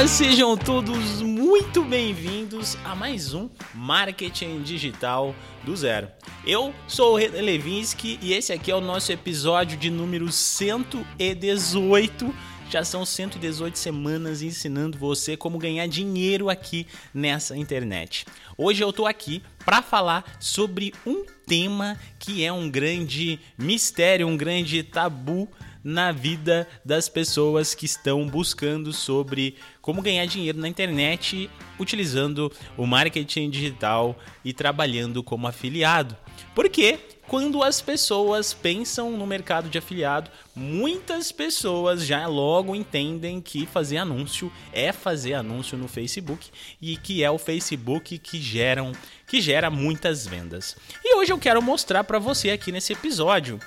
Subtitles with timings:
[0.00, 6.08] Olá, sejam todos muito bem-vindos a mais um Marketing Digital do Zero.
[6.42, 12.34] Eu sou o Renan Levinsky e esse aqui é o nosso episódio de número 118.
[12.70, 18.24] Já são 118 semanas ensinando você como ganhar dinheiro aqui nessa internet.
[18.56, 24.36] Hoje eu tô aqui para falar sobre um tema que é um grande mistério, um
[24.36, 25.46] grande tabu
[25.82, 32.86] na vida das pessoas que estão buscando sobre como ganhar dinheiro na internet utilizando o
[32.86, 36.16] marketing digital e trabalhando como afiliado.
[36.54, 43.66] Porque quando as pessoas pensam no mercado de afiliado, muitas pessoas já logo entendem que
[43.66, 46.50] fazer anúncio é fazer anúncio no Facebook
[46.82, 48.92] e que é o Facebook que geram
[49.28, 50.76] que gera muitas vendas.
[51.04, 53.60] E hoje eu quero mostrar para você aqui nesse episódio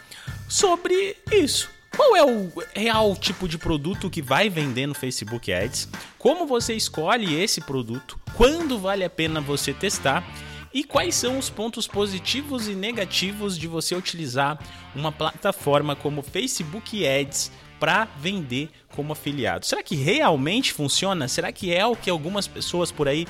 [0.49, 5.88] sobre isso qual é o real tipo de produto que vai vender no Facebook Ads?
[6.17, 8.20] Como você escolhe esse produto?
[8.35, 10.23] Quando vale a pena você testar?
[10.73, 14.57] E quais são os pontos positivos e negativos de você utilizar
[14.95, 19.65] uma plataforma como Facebook Ads para vender como afiliado?
[19.68, 21.27] Será que realmente funciona?
[21.27, 23.27] Será que é o que algumas pessoas por aí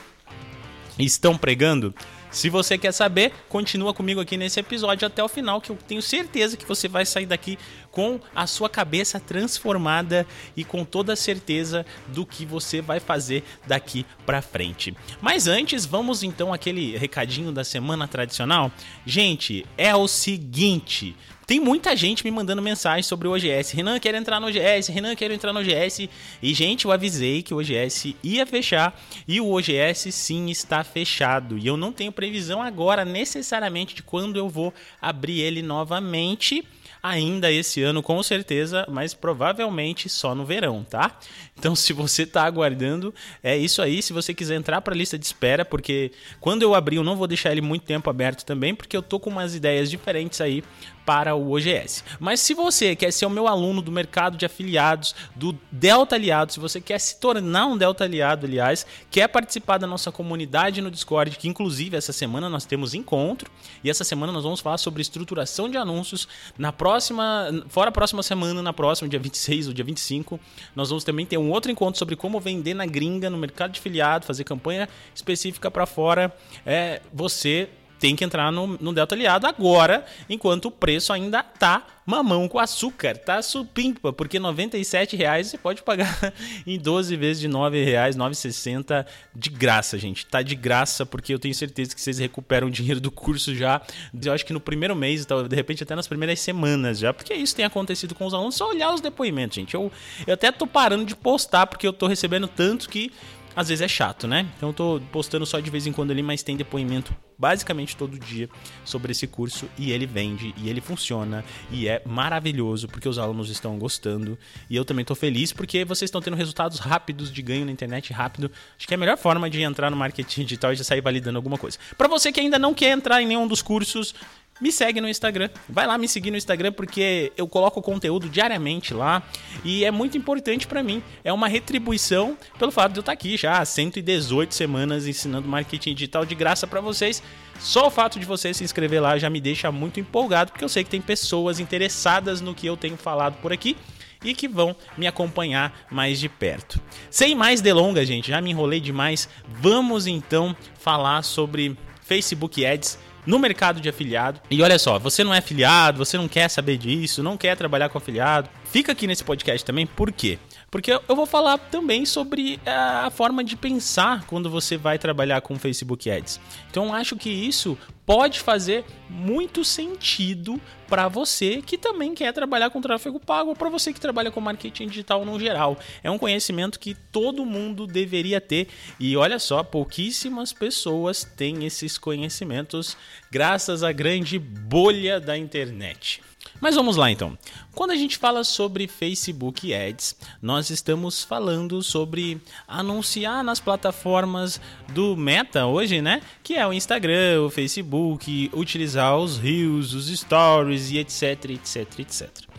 [0.98, 1.94] estão pregando?
[2.34, 6.02] Se você quer saber, continua comigo aqui nesse episódio até o final, que eu tenho
[6.02, 7.60] certeza que você vai sair daqui
[7.92, 10.26] com a sua cabeça transformada
[10.58, 14.96] e com toda a certeza do que você vai fazer daqui para frente.
[15.22, 18.72] Mas antes, vamos então aquele recadinho da semana tradicional.
[19.06, 21.16] Gente, é o seguinte,
[21.46, 23.72] tem muita gente me mandando mensagem sobre o OGS.
[23.74, 24.90] Renan, quero entrar no OGS.
[24.90, 26.10] Renan, quero entrar no OGS.
[26.42, 29.00] E, gente, eu avisei que o OGS ia fechar.
[29.28, 31.58] E o OGS sim está fechado.
[31.58, 36.64] E eu não tenho previsão agora necessariamente de quando eu vou abrir ele novamente
[37.04, 41.20] ainda esse ano, com certeza, mas provavelmente só no verão, tá?
[41.60, 43.14] Então, se você está aguardando,
[43.44, 44.02] é isso aí.
[44.02, 47.18] Se você quiser entrar para a lista de espera, porque quando eu abrir, eu não
[47.18, 50.64] vou deixar ele muito tempo aberto também, porque eu tô com umas ideias diferentes aí
[51.06, 52.04] para o OGS.
[52.20, 56.54] Mas se você quer ser o meu aluno do mercado de afiliados, do Delta Aliado,
[56.54, 60.92] se você quer se tornar um Delta Aliado, aliás, quer participar da nossa comunidade no
[60.92, 63.50] Discord, que inclusive essa semana nós temos encontro,
[63.84, 66.28] e essa semana nós vamos falar sobre estruturação de anúncios.
[66.58, 70.40] Na próxima, fora a próxima semana, na próxima, dia 26 ou dia 25,
[70.76, 73.80] nós vamos também ter um outro encontro sobre como vender na gringa, no mercado de
[73.80, 76.36] afiliado, fazer campanha específica para fora.
[76.66, 81.86] É, você tem que entrar no, no Delta Aliado agora, enquanto o preço ainda tá
[82.06, 86.34] mamão com açúcar, tá supimpa, porque R$ reais você pode pagar
[86.68, 90.26] em 12 vezes de R$ reais, 9,60 de graça, gente.
[90.26, 93.82] Tá de graça, porque eu tenho certeza que vocês recuperam o dinheiro do curso já,
[94.22, 97.56] eu acho que no primeiro mês, de repente até nas primeiras semanas já, porque isso
[97.56, 99.74] tem acontecido com os alunos, só olhar os depoimentos, gente.
[99.74, 99.92] Eu,
[100.28, 103.12] eu até tô parando de postar, porque eu tô recebendo tanto que
[103.56, 104.48] às vezes é chato, né?
[104.58, 108.18] Então eu tô postando só de vez em quando ali, mas tem depoimento basicamente todo
[108.18, 108.50] dia
[108.86, 113.50] sobre esse curso e ele vende e ele funciona e é maravilhoso porque os alunos
[113.50, 114.38] estão gostando
[114.70, 118.14] e eu também tô feliz porque vocês estão tendo resultados rápidos de ganho na internet
[118.14, 118.52] rápido.
[118.78, 121.38] Acho que é a melhor forma de entrar no marketing digital e de sair validando
[121.38, 121.78] alguma coisa.
[121.98, 124.14] Para você que ainda não quer entrar em nenhum dos cursos,
[124.62, 125.50] me segue no Instagram.
[125.68, 129.24] Vai lá me seguir no Instagram porque eu coloco conteúdo diariamente lá
[129.64, 131.02] e é muito importante para mim.
[131.24, 135.94] É uma retribuição pelo fato de eu estar aqui já há 118 semanas ensinando marketing
[135.94, 137.22] digital de graça para vocês.
[137.60, 140.70] Só o fato de você se inscrever lá já me deixa muito empolgado porque eu
[140.70, 143.76] sei que tem pessoas interessadas no que eu tenho falado por aqui
[144.24, 146.80] e que vão me acompanhar mais de perto.
[147.10, 149.28] Sem mais delongas, gente, já me enrolei demais.
[149.48, 154.40] Vamos então falar sobre Facebook Ads no mercado de afiliado.
[154.50, 157.90] E olha só, você não é afiliado, você não quer saber disso, não quer trabalhar
[157.90, 160.38] com afiliado, fica aqui nesse podcast também, por quê?
[160.70, 165.60] Porque eu vou falar também sobre a forma de pensar quando você vai trabalhar com
[165.60, 166.40] Facebook Ads.
[166.72, 172.82] Então acho que isso pode fazer muito sentido para você que também quer trabalhar com
[172.82, 175.78] tráfego pago ou para você que trabalha com marketing digital no geral.
[176.04, 178.68] É um conhecimento que todo mundo deveria ter
[179.00, 182.98] e olha só, pouquíssimas pessoas têm esses conhecimentos
[183.32, 186.22] graças à grande bolha da internet.
[186.64, 187.38] Mas vamos lá então.
[187.76, 194.62] Quando a gente fala sobre Facebook Ads, nós estamos falando sobre anunciar nas plataformas
[194.94, 196.22] do Meta hoje, né?
[196.42, 202.53] Que é o Instagram, o Facebook, utilizar os Reels, os Stories e etc, etc, etc.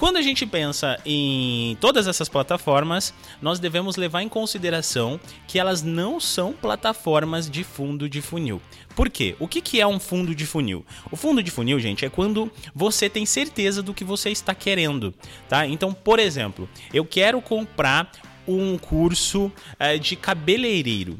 [0.00, 3.12] Quando a gente pensa em todas essas plataformas,
[3.42, 8.62] nós devemos levar em consideração que elas não são plataformas de fundo de funil.
[8.96, 9.36] Por quê?
[9.38, 10.86] O que, é um fundo de funil?
[11.10, 15.12] O fundo de funil, gente, é quando você tem certeza do que você está querendo,
[15.50, 15.66] tá?
[15.66, 18.10] Então, por exemplo, eu quero comprar
[18.48, 21.18] um curso é, de cabeleireiro.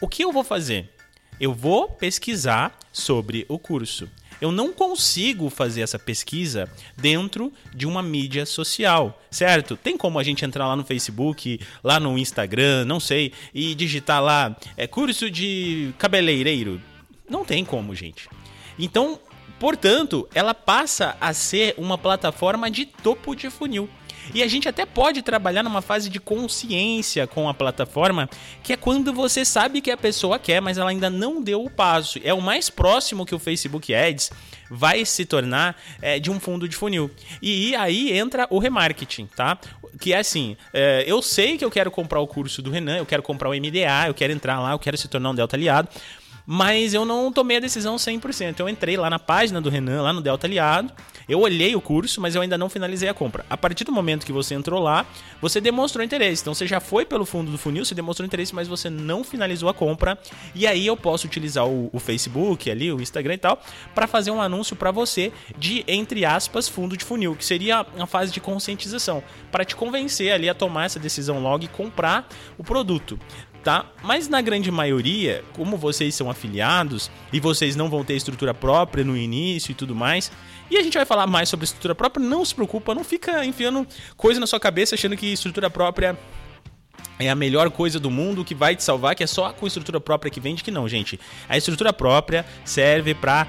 [0.00, 0.94] O que eu vou fazer?
[1.38, 4.08] Eu vou pesquisar sobre o curso.
[4.40, 9.76] Eu não consigo fazer essa pesquisa dentro de uma mídia social, certo?
[9.76, 14.22] Tem como a gente entrar lá no Facebook, lá no Instagram, não sei, e digitar
[14.22, 16.80] lá é curso de cabeleireiro?
[17.28, 18.28] Não tem como, gente.
[18.78, 19.18] Então,
[19.58, 23.88] portanto, ela passa a ser uma plataforma de topo de funil.
[24.34, 28.28] E a gente até pode trabalhar numa fase de consciência com a plataforma,
[28.62, 31.70] que é quando você sabe que a pessoa quer, mas ela ainda não deu o
[31.70, 32.18] passo.
[32.22, 34.30] É o mais próximo que o Facebook Ads
[34.70, 37.10] vai se tornar é, de um fundo de funil.
[37.40, 39.58] E aí entra o remarketing, tá?
[40.00, 43.06] Que é assim, é, eu sei que eu quero comprar o curso do Renan, eu
[43.06, 45.88] quero comprar o MDA, eu quero entrar lá, eu quero se tornar um Delta aliado,
[46.50, 48.60] mas eu não tomei a decisão 100%.
[48.60, 50.90] Eu entrei lá na página do Renan, lá no Delta Aliado,
[51.28, 53.44] eu olhei o curso, mas eu ainda não finalizei a compra.
[53.50, 55.04] A partir do momento que você entrou lá,
[55.42, 56.40] você demonstrou interesse.
[56.40, 59.68] Então você já foi pelo fundo do funil, você demonstrou interesse, mas você não finalizou
[59.68, 60.18] a compra.
[60.54, 63.60] E aí eu posso utilizar o, o Facebook ali, o Instagram e tal,
[63.94, 68.06] para fazer um anúncio para você de, entre aspas, fundo de funil, que seria uma
[68.06, 69.22] fase de conscientização,
[69.52, 73.18] para te convencer ali a tomar essa decisão logo e comprar o produto
[73.68, 73.84] tá?
[74.02, 79.04] Mas na grande maioria, como vocês são afiliados e vocês não vão ter estrutura própria
[79.04, 80.32] no início e tudo mais,
[80.70, 83.86] e a gente vai falar mais sobre estrutura própria, não se preocupa, não fica enfiando
[84.16, 86.18] coisa na sua cabeça achando que estrutura própria
[87.18, 90.00] é a melhor coisa do mundo que vai te salvar, que é só com estrutura
[90.00, 91.18] própria que vende, que não, gente.
[91.48, 93.46] A estrutura própria serve para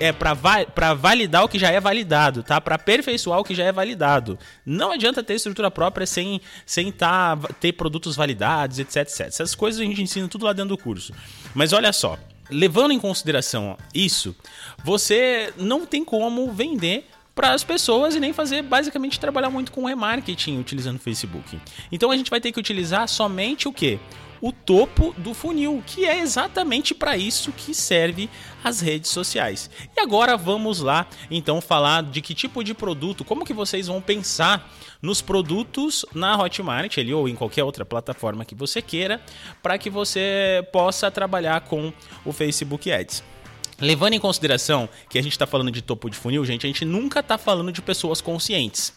[0.00, 2.60] é, para validar o que já é validado, tá?
[2.60, 4.38] Para aperfeiçoar o que já é validado.
[4.66, 9.20] Não adianta ter estrutura própria sem sem tá, ter produtos validados, etc, etc.
[9.26, 11.12] Essas coisas a gente ensina tudo lá dentro do curso.
[11.54, 12.18] Mas olha só,
[12.50, 14.34] levando em consideração isso,
[14.82, 17.08] você não tem como vender
[17.38, 21.56] para as pessoas e nem fazer basicamente trabalhar muito com remarketing utilizando o Facebook.
[21.92, 24.00] Então a gente vai ter que utilizar somente o que?
[24.40, 28.30] o topo do funil, que é exatamente para isso que serve
[28.62, 29.68] as redes sociais.
[29.96, 34.00] E agora vamos lá, então falar de que tipo de produto, como que vocês vão
[34.00, 39.20] pensar nos produtos na Hotmart ali ou em qualquer outra plataforma que você queira,
[39.60, 41.92] para que você possa trabalhar com
[42.24, 43.24] o Facebook Ads.
[43.80, 46.84] Levando em consideração que a gente está falando de topo de funil, gente, a gente
[46.84, 48.92] nunca está falando de pessoas conscientes.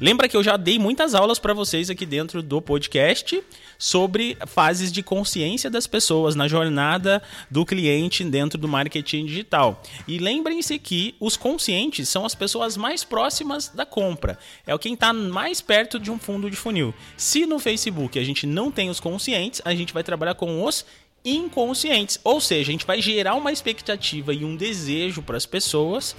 [0.00, 3.42] Lembra que eu já dei muitas aulas para vocês aqui dentro do podcast
[3.78, 9.82] sobre fases de consciência das pessoas na jornada do cliente dentro do marketing digital.
[10.08, 14.38] E lembrem-se que os conscientes são as pessoas mais próximas da compra.
[14.66, 16.94] É o quem está mais perto de um fundo de funil.
[17.16, 20.84] Se no Facebook a gente não tem os conscientes, a gente vai trabalhar com os
[21.24, 22.18] inconscientes.
[22.24, 26.16] Ou seja, a gente vai gerar uma expectativa e um desejo para as pessoas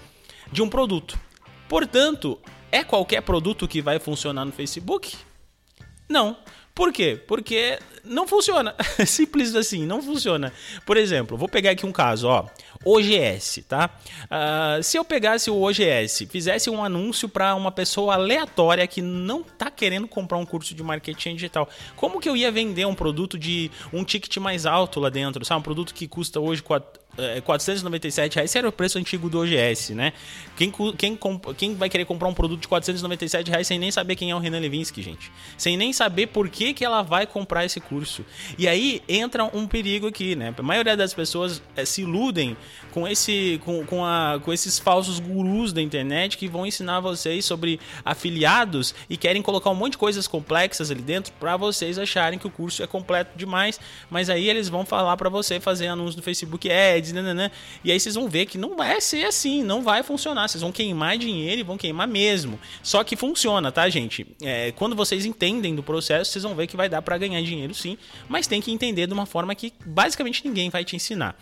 [0.51, 1.19] de um produto.
[1.67, 2.39] Portanto,
[2.71, 5.15] é qualquer produto que vai funcionar no Facebook?
[6.09, 6.37] Não.
[6.75, 7.21] Por quê?
[7.27, 8.75] Porque não funciona.
[9.05, 10.51] Simples assim, não funciona.
[10.85, 12.45] Por exemplo, vou pegar aqui um caso, ó.
[12.85, 13.89] OGS, tá?
[14.25, 19.43] Uh, se eu pegasse o OGS, fizesse um anúncio para uma pessoa aleatória que não
[19.43, 23.37] tá querendo comprar um curso de marketing digital, como que eu ia vender um produto
[23.37, 25.43] de um ticket mais alto lá dentro?
[25.45, 29.39] Sabe, um produto que custa hoje 497 é, reais, esse era o preço antigo do
[29.39, 30.13] OGS, né?
[30.57, 31.19] Quem, quem,
[31.57, 34.39] quem vai querer comprar um produto de 497 reais sem nem saber quem é o
[34.39, 35.31] Renan Levinsky, gente?
[35.57, 38.25] Sem nem saber por que, que ela vai comprar esse curso.
[38.57, 40.53] E aí entra um perigo aqui, né?
[40.57, 42.57] A maioria das pessoas é, se iludem
[42.91, 47.45] com, esse, com, com, a, com esses falsos gurus da internet que vão ensinar vocês
[47.45, 52.39] sobre afiliados e querem colocar um monte de coisas complexas ali dentro para vocês acharem
[52.39, 56.17] que o curso é completo demais, mas aí eles vão falar para você fazer anúncio
[56.17, 57.51] no Facebook Ads, né, né, né.
[57.83, 60.47] E aí vocês vão ver que não vai ser assim, não vai funcionar.
[60.47, 62.59] Vocês vão queimar dinheiro e vão queimar mesmo.
[62.81, 64.25] Só que funciona, tá, gente?
[64.41, 67.73] É, quando vocês entendem do processo, vocês vão ver que vai dar para ganhar dinheiro
[67.73, 71.35] sim, mas tem que entender de uma forma que basicamente ninguém vai te ensinar.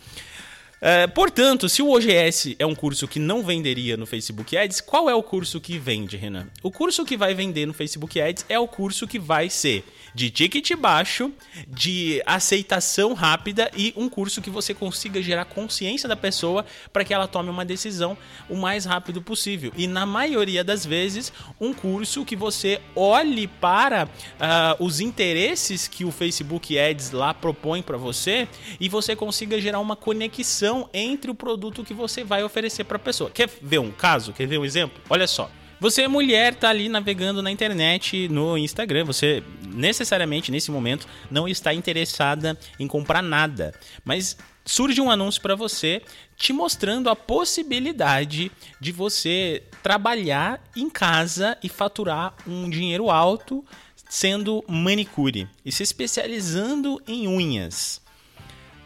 [0.84, 5.08] É, portanto, se o OGS é um curso que não venderia no Facebook Ads, qual
[5.08, 6.48] é o curso que vende, Renan?
[6.60, 10.28] O curso que vai vender no Facebook Ads é o curso que vai ser de
[10.28, 11.30] ticket baixo,
[11.68, 17.14] de aceitação rápida e um curso que você consiga gerar consciência da pessoa para que
[17.14, 19.72] ela tome uma decisão o mais rápido possível.
[19.76, 26.04] E na maioria das vezes, um curso que você olhe para uh, os interesses que
[26.04, 28.48] o Facebook Ads lá propõe para você
[28.80, 33.00] e você consiga gerar uma conexão entre o produto que você vai oferecer para a
[33.00, 33.30] pessoa.
[33.30, 34.32] Quer ver um caso?
[34.32, 35.00] Quer ver um exemplo?
[35.08, 35.50] Olha só.
[35.82, 41.48] Você é mulher, tá ali navegando na internet, no Instagram, você necessariamente nesse momento não
[41.48, 43.74] está interessada em comprar nada,
[44.04, 46.00] mas surge um anúncio para você
[46.36, 53.64] te mostrando a possibilidade de você trabalhar em casa e faturar um dinheiro alto
[54.08, 58.01] sendo manicure e se especializando em unhas.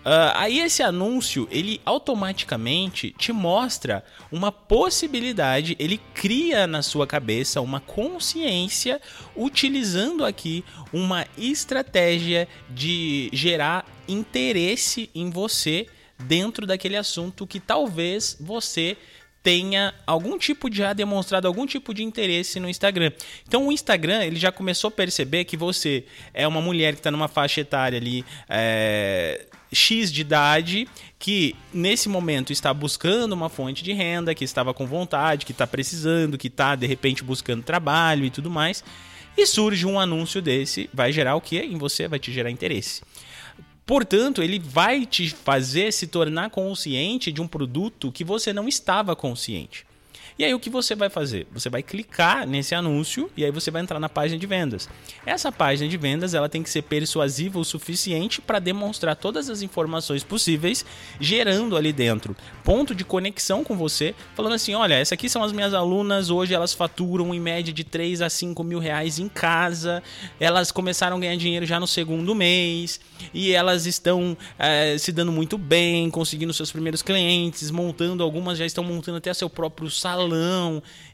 [0.07, 7.61] Uh, aí esse anúncio ele automaticamente te mostra uma possibilidade, ele cria na sua cabeça
[7.61, 9.01] uma consciência
[9.35, 18.97] utilizando aqui uma estratégia de gerar interesse em você dentro daquele assunto que talvez você
[19.43, 23.11] tenha algum tipo de já demonstrado algum tipo de interesse no Instagram.
[23.47, 27.11] Então o Instagram ele já começou a perceber que você é uma mulher que está
[27.11, 33.83] numa faixa etária ali é, X de idade que nesse momento está buscando uma fonte
[33.83, 38.25] de renda, que estava com vontade, que está precisando, que está de repente buscando trabalho
[38.25, 38.85] e tudo mais.
[39.37, 42.09] E surge um anúncio desse, vai gerar o que em você?
[42.09, 43.03] Vai te gerar interesse.
[43.85, 49.15] Portanto, ele vai te fazer se tornar consciente de um produto que você não estava
[49.15, 49.87] consciente.
[50.39, 51.47] E aí o que você vai fazer?
[51.53, 54.89] Você vai clicar nesse anúncio e aí você vai entrar na página de vendas.
[55.25, 59.63] Essa página de vendas ela tem que ser persuasiva o suficiente para demonstrar todas as
[59.63, 60.85] informações possíveis,
[61.19, 65.53] gerando ali dentro ponto de conexão com você, falando assim: olha, essas aqui são as
[65.53, 70.03] minhas alunas, hoje elas faturam em média de 3 a 5 mil reais em casa,
[70.41, 73.01] elas começaram a ganhar dinheiro já no segundo mês
[73.33, 78.67] e elas estão é, se dando muito bem, conseguindo seus primeiros clientes, montando, algumas já
[78.67, 80.26] estão montando até seu próprio salão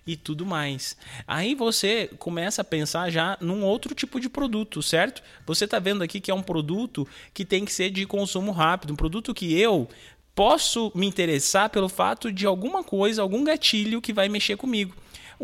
[0.07, 0.97] e tudo mais.
[1.27, 5.23] Aí você começa a pensar já num outro tipo de produto, certo?
[5.47, 8.93] Você está vendo aqui que é um produto que tem que ser de consumo rápido,
[8.93, 9.89] um produto que eu
[10.35, 14.95] posso me interessar pelo fato de alguma coisa, algum gatilho que vai mexer comigo.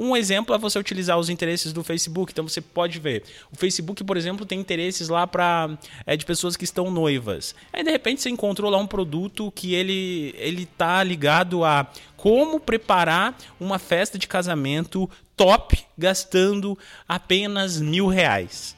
[0.01, 2.31] Um exemplo é você utilizar os interesses do Facebook.
[2.31, 3.25] Então você pode ver.
[3.51, 5.77] O Facebook, por exemplo, tem interesses lá para
[6.07, 7.53] é, de pessoas que estão noivas.
[7.73, 12.61] Aí de repente você encontrou lá um produto que ele ele tá ligado a como
[12.61, 16.79] preparar uma festa de casamento top gastando
[17.09, 18.77] apenas mil reais.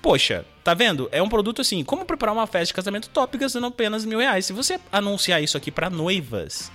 [0.00, 1.08] Poxa, tá vendo?
[1.10, 4.46] É um produto assim, como preparar uma festa de casamento top gastando apenas mil reais.
[4.46, 6.70] Se você anunciar isso aqui para noivas,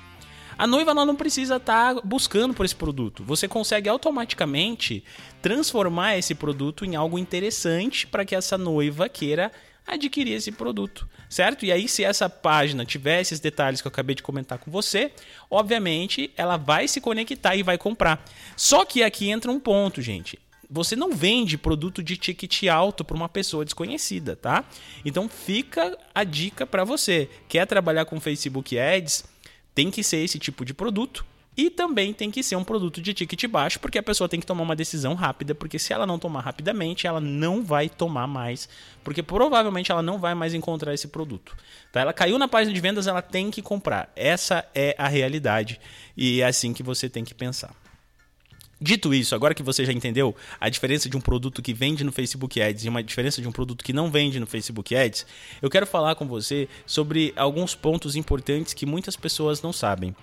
[0.58, 3.24] a noiva ela não precisa estar tá buscando por esse produto.
[3.24, 5.04] Você consegue automaticamente
[5.42, 9.52] transformar esse produto em algo interessante para que essa noiva queira
[9.86, 11.66] adquirir esse produto, certo?
[11.66, 15.12] E aí, se essa página tiver esses detalhes que eu acabei de comentar com você,
[15.50, 18.24] obviamente ela vai se conectar e vai comprar.
[18.56, 20.40] Só que aqui entra um ponto, gente.
[20.70, 24.64] Você não vende produto de ticket alto para uma pessoa desconhecida, tá?
[25.06, 27.30] Então fica a dica para você.
[27.48, 29.33] Quer trabalhar com Facebook Ads?
[29.74, 31.26] Tem que ser esse tipo de produto.
[31.56, 34.46] E também tem que ser um produto de ticket baixo, porque a pessoa tem que
[34.46, 38.68] tomar uma decisão rápida, porque se ela não tomar rapidamente, ela não vai tomar mais,
[39.04, 41.56] porque provavelmente ela não vai mais encontrar esse produto.
[41.92, 42.02] Tá?
[42.02, 44.12] Ela caiu na página de vendas, ela tem que comprar.
[44.16, 45.80] Essa é a realidade
[46.18, 47.83] e é assim que você tem que pensar.
[48.84, 52.12] Dito isso, agora que você já entendeu a diferença de um produto que vende no
[52.12, 55.26] Facebook Ads e uma diferença de um produto que não vende no Facebook Ads,
[55.62, 60.14] eu quero falar com você sobre alguns pontos importantes que muitas pessoas não sabem.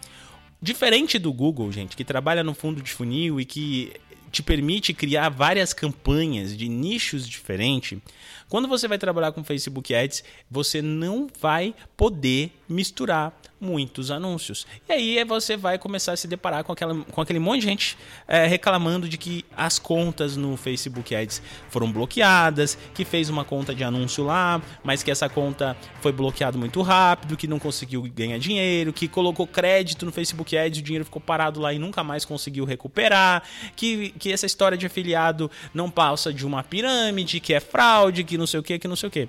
[0.60, 3.94] Diferente do Google, gente, que trabalha no fundo de funil e que
[4.30, 7.98] te permite criar várias campanhas de nichos diferentes,
[8.46, 14.66] quando você vai trabalhar com Facebook Ads, você não vai poder misturar muitos anúncios.
[14.88, 17.98] E aí você vai começar a se deparar com, aquela, com aquele monte de gente
[18.26, 23.74] é, reclamando de que as contas no Facebook Ads foram bloqueadas, que fez uma conta
[23.74, 28.38] de anúncio lá, mas que essa conta foi bloqueada muito rápido, que não conseguiu ganhar
[28.38, 32.24] dinheiro, que colocou crédito no Facebook Ads, o dinheiro ficou parado lá e nunca mais
[32.24, 33.42] conseguiu recuperar,
[33.76, 38.38] que, que essa história de afiliado não passa de uma pirâmide, que é fraude, que
[38.38, 39.28] não sei o que, que não sei o que.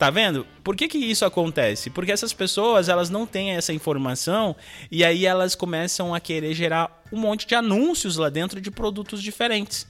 [0.00, 0.46] Tá vendo?
[0.64, 1.90] Por que, que isso acontece?
[1.90, 4.56] Porque essas pessoas elas não têm essa informação
[4.90, 9.22] e aí elas começam a querer gerar um monte de anúncios lá dentro de produtos
[9.22, 9.86] diferentes.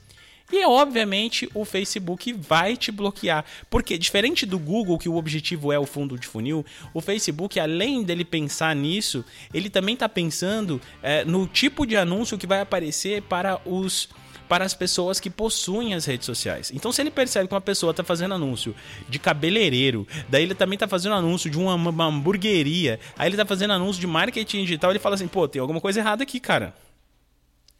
[0.51, 3.45] E obviamente o Facebook vai te bloquear.
[3.69, 8.03] Porque, diferente do Google, que o objetivo é o fundo de funil, o Facebook, além
[8.03, 13.21] dele pensar nisso, ele também está pensando é, no tipo de anúncio que vai aparecer
[13.21, 14.09] para os
[14.51, 16.73] para as pessoas que possuem as redes sociais.
[16.75, 18.75] Então, se ele percebe que uma pessoa está fazendo anúncio
[19.07, 23.45] de cabeleireiro, daí ele também está fazendo anúncio de uma, uma hamburgueria, aí ele está
[23.45, 26.75] fazendo anúncio de marketing digital, ele fala assim: pô, tem alguma coisa errada aqui, cara.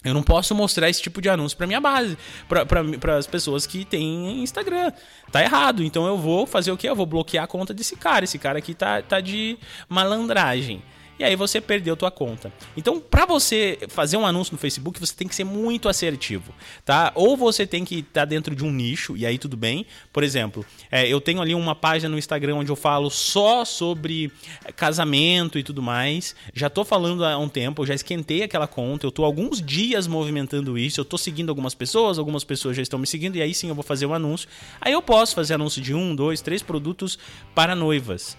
[0.02, 3.84] Eu não posso mostrar esse tipo de anúncio para minha base, para as pessoas que
[3.84, 4.94] têm Instagram.
[5.30, 5.84] Tá errado.
[5.84, 6.88] Então eu vou fazer o quê?
[6.88, 8.24] Eu vou bloquear a conta desse cara.
[8.24, 9.58] Esse cara aqui tá, tá de
[9.90, 10.82] malandragem.
[11.22, 12.52] E aí você perdeu tua conta.
[12.76, 16.52] Então, para você fazer um anúncio no Facebook, você tem que ser muito assertivo,
[16.84, 17.12] tá?
[17.14, 19.86] Ou você tem que estar tá dentro de um nicho, e aí tudo bem.
[20.12, 24.32] Por exemplo, é, eu tenho ali uma página no Instagram onde eu falo só sobre
[24.76, 26.36] casamento e tudo mais.
[26.56, 30.08] Já tô falando há um tempo, eu já esquentei aquela conta, eu tô alguns dias
[30.08, 33.54] movimentando isso, eu tô seguindo algumas pessoas, algumas pessoas já estão me seguindo, e aí
[33.54, 34.50] sim eu vou fazer o um anúncio.
[34.82, 37.20] Aí eu posso fazer anúncio de um, dois, três produtos
[37.54, 38.36] para noivas.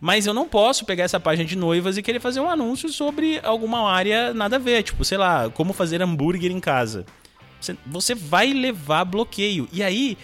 [0.00, 3.40] Mas eu não posso pegar essa página de noivas e querer fazer um anúncio sobre
[3.42, 7.04] alguma área nada a ver, tipo, sei lá, como fazer hambúrguer em casa.
[7.86, 9.68] Você vai levar bloqueio.
[9.72, 10.18] E aí,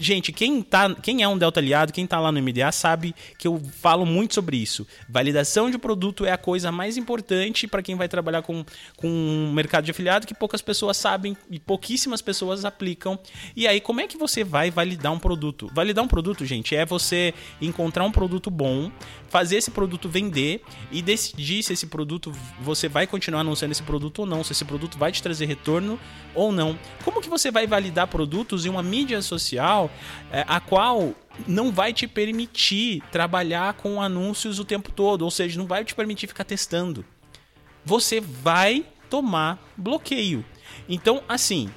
[0.00, 3.46] gente, quem, tá, quem é um Delta aliado, quem tá lá no MDA, sabe que
[3.46, 4.86] eu falo muito sobre isso.
[5.08, 8.64] Validação de produto é a coisa mais importante para quem vai trabalhar com,
[8.96, 13.18] com um mercado de afiliado que poucas pessoas sabem e pouquíssimas pessoas aplicam.
[13.54, 15.70] E aí, como é que você vai validar um produto?
[15.74, 18.90] Validar um produto, gente, é você encontrar um produto bom,
[19.30, 24.20] fazer esse produto vender e decidir se esse produto você vai continuar anunciando esse produto
[24.20, 25.98] ou não, se esse produto vai te trazer retorno
[26.34, 26.78] ou não.
[27.04, 29.90] Como que você vai validar produtos em uma mídia social
[30.32, 31.14] é, a qual
[31.46, 35.94] não vai te permitir trabalhar com anúncios o tempo todo, ou seja, não vai te
[35.94, 37.04] permitir ficar testando.
[37.84, 40.44] Você vai tomar bloqueio.
[40.88, 41.70] Então, assim,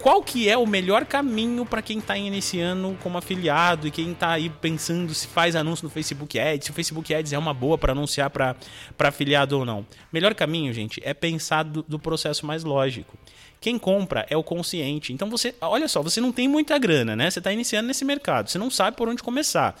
[0.00, 4.30] qual que é o melhor caminho para quem está iniciando como afiliado e quem está
[4.30, 7.78] aí pensando se faz anúncio no Facebook Ads, se o Facebook Ads é uma boa
[7.78, 8.56] para anunciar para
[8.98, 9.86] afiliado ou não?
[10.12, 13.16] Melhor caminho, gente, é pensar do, do processo mais lógico.
[13.60, 15.12] Quem compra é o consciente.
[15.12, 17.30] Então você, olha só, você não tem muita grana, né?
[17.30, 19.74] Você está iniciando nesse mercado, você não sabe por onde começar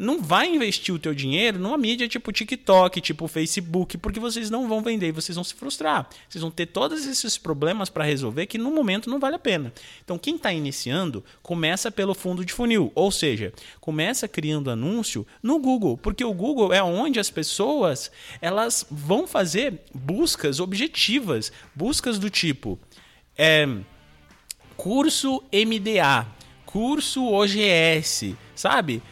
[0.00, 4.66] não vai investir o teu dinheiro numa mídia tipo TikTok, tipo Facebook, porque vocês não
[4.66, 6.08] vão vender e vocês vão se frustrar.
[6.26, 9.70] Vocês vão ter todos esses problemas para resolver que no momento não vale a pena.
[10.02, 15.58] Então, quem está iniciando, começa pelo fundo de funil, ou seja, começa criando anúncio no
[15.58, 22.30] Google, porque o Google é onde as pessoas elas vão fazer buscas objetivas, buscas do
[22.30, 22.78] tipo
[23.36, 23.68] é,
[24.78, 26.26] curso MDA,
[26.64, 29.02] curso OGS, sabe?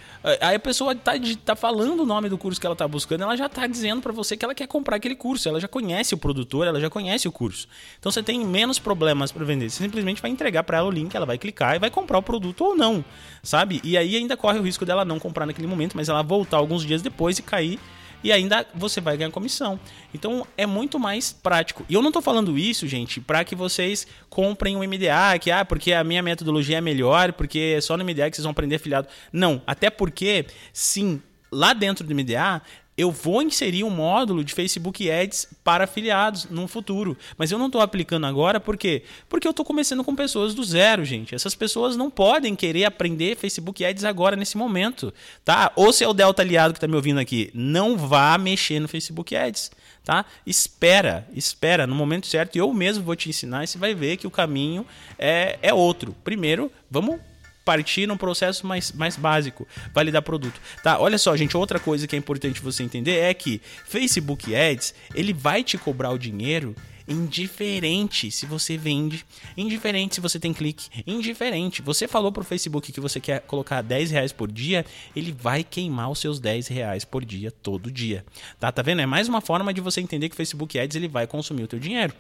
[0.41, 1.13] Aí a pessoa tá,
[1.45, 4.13] tá falando o nome do curso que ela tá buscando, ela já tá dizendo para
[4.13, 7.29] você que ela quer comprar aquele curso, ela já conhece o produtor, ela já conhece
[7.29, 7.69] o curso.
[7.99, 9.71] Então você tem menos problemas para vender.
[9.71, 12.23] Você simplesmente vai entregar para ela o link, ela vai clicar e vai comprar o
[12.23, 13.05] produto ou não,
[13.43, 13.81] sabe?
[13.85, 16.85] E aí ainda corre o risco dela não comprar naquele momento, mas ela voltar alguns
[16.85, 17.79] dias depois e cair
[18.23, 19.79] e ainda você vai ganhar comissão.
[20.13, 21.85] Então é muito mais prático.
[21.89, 25.51] E eu não estou falando isso, gente, para que vocês comprem o um MDA, que
[25.51, 28.53] ah, porque a minha metodologia é melhor, porque é só no MDA que vocês vão
[28.53, 29.09] aprender afiliado.
[29.33, 32.63] Não, até porque sim, lá dentro do MDA
[32.99, 37.17] eu vou inserir um módulo de Facebook Ads para afiliados no futuro.
[37.37, 39.05] Mas eu não estou aplicando agora, por quê?
[39.29, 41.33] Porque eu estou começando com pessoas do zero, gente.
[41.33, 45.15] Essas pessoas não podem querer aprender Facebook Ads agora, nesse momento.
[45.45, 45.71] tá?
[45.77, 48.89] Ou se é o Delta aliado que está me ouvindo aqui, não vá mexer no
[48.89, 49.71] Facebook Ads.
[50.05, 50.25] Tá?
[50.45, 52.57] Espera, espera no momento certo.
[52.57, 54.85] Eu mesmo vou te ensinar e você vai ver que o caminho
[55.17, 56.17] é, é outro.
[56.25, 57.21] Primeiro, vamos
[57.69, 60.59] partir num processo mais, mais básico, validar produto.
[60.83, 60.99] Tá?
[60.99, 65.35] Olha só, gente, outra coisa que é importante você entender é que Facebook Ads, ele
[65.35, 66.75] vai te cobrar o dinheiro
[67.09, 69.25] indiferente se você vende,
[69.57, 71.81] indiferente se você tem clique, indiferente.
[71.81, 74.85] Você falou pro Facebook que você quer colocar 10 reais por dia,
[75.17, 78.25] ele vai queimar os seus 10 reais por dia, todo dia.
[78.61, 79.01] Tá, tá vendo?
[79.01, 81.69] É mais uma forma de você entender que o Facebook Ads ele vai consumir o
[81.69, 82.13] teu dinheiro.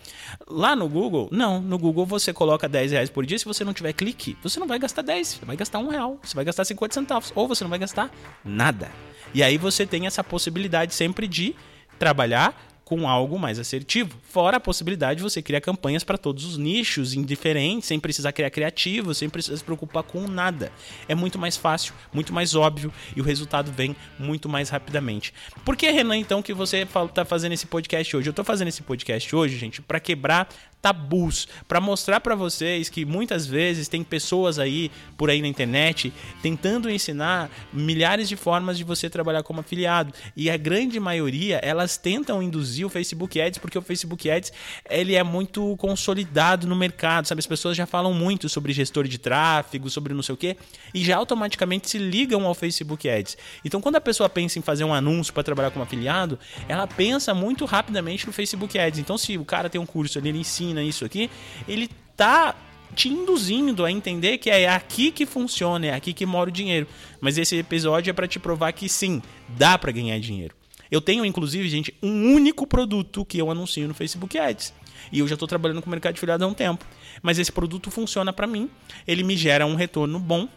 [0.48, 1.60] Lá no Google, não.
[1.60, 4.66] No Google você coloca 10 reais por dia, se você não tiver clique, você não
[4.66, 7.62] vai gastar 10, você vai gastar um real, você vai gastar 50 centavos, ou você
[7.62, 8.10] não vai gastar
[8.44, 8.90] nada.
[9.34, 11.54] E aí você tem essa possibilidade sempre de
[11.98, 14.16] trabalhar com algo mais assertivo.
[14.22, 18.48] Fora a possibilidade de você criar campanhas para todos os nichos, indiferentes, sem precisar criar
[18.48, 20.72] criativo, sem precisar se preocupar com nada.
[21.06, 25.34] É muito mais fácil, muito mais óbvio e o resultado vem muito mais rapidamente.
[25.66, 28.26] Por que, Renan, então, que você está fazendo esse podcast hoje?
[28.26, 30.48] Eu estou fazendo esse podcast hoje, gente, para quebrar
[30.80, 36.12] tabus, para mostrar para vocês que muitas vezes tem pessoas aí por aí na internet
[36.40, 41.96] tentando ensinar milhares de formas de você trabalhar como afiliado e a grande maioria elas
[41.96, 44.52] tentam induzir o Facebook Ads porque o Facebook Ads
[44.88, 47.40] ele é muito consolidado no mercado, sabe?
[47.40, 50.56] As pessoas já falam muito sobre gestor de tráfego, sobre não sei o que
[50.94, 53.36] e já automaticamente se ligam ao Facebook Ads.
[53.64, 56.38] Então quando a pessoa pensa em fazer um anúncio para trabalhar como afiliado,
[56.68, 59.00] ela pensa muito rapidamente no Facebook Ads.
[59.00, 61.30] Então se o cara tem um curso ali, ele ensina ensina isso aqui,
[61.66, 62.54] ele tá
[62.94, 66.86] te induzindo a entender que é aqui que funciona, é aqui que mora o dinheiro.
[67.20, 70.54] Mas esse episódio é para te provar que sim, dá para ganhar dinheiro.
[70.90, 74.72] Eu tenho, inclusive, gente, um único produto que eu anuncio no Facebook Ads.
[75.12, 76.84] E eu já estou trabalhando com o mercado de afiliado há um tempo.
[77.22, 78.70] Mas esse produto funciona para mim,
[79.06, 80.48] ele me gera um retorno bom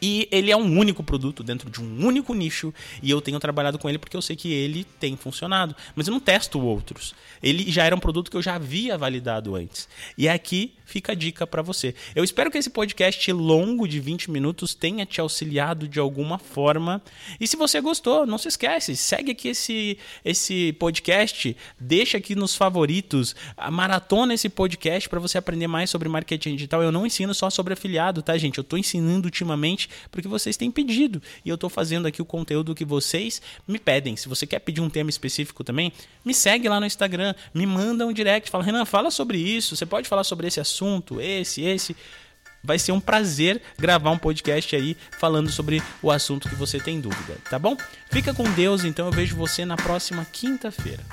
[0.00, 2.72] E ele é um único produto dentro de um único nicho.
[3.02, 5.74] E eu tenho trabalhado com ele porque eu sei que ele tem funcionado.
[5.94, 7.14] Mas eu não testo outros.
[7.42, 9.88] Ele já era um produto que eu já havia validado antes.
[10.16, 11.94] E aqui fica a dica para você.
[12.14, 17.02] Eu espero que esse podcast longo de 20 minutos tenha te auxiliado de alguma forma.
[17.38, 22.56] E se você gostou, não se esquece, segue aqui esse, esse podcast, deixa aqui nos
[22.56, 23.36] favoritos,
[23.70, 26.82] maratona esse podcast para você aprender mais sobre marketing digital.
[26.82, 28.58] Eu não ensino só sobre afiliado, tá, gente?
[28.58, 31.22] Eu estou ensinando ultimamente porque vocês têm pedido.
[31.44, 34.16] E eu estou fazendo aqui o conteúdo que vocês me pedem.
[34.16, 35.92] Se você quer pedir um tema específico também,
[36.24, 39.86] me segue lá no Instagram, me manda um direct, fala, Renan, fala sobre isso, você
[39.86, 41.96] pode falar sobre esse assunto esse, esse.
[42.62, 47.00] Vai ser um prazer gravar um podcast aí falando sobre o assunto que você tem
[47.00, 47.76] dúvida, tá bom?
[48.10, 51.04] Fica com Deus, então eu vejo você na próxima quinta-feira.